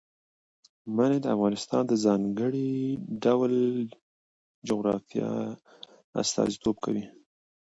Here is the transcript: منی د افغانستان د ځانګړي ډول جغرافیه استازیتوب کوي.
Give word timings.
منی 0.95 1.17
د 1.21 1.25
افغانستان 1.35 1.83
د 1.87 1.93
ځانګړي 2.05 2.69
ډول 3.23 3.53
جغرافیه 4.67 5.29
استازیتوب 6.21 6.75
کوي. 6.85 7.05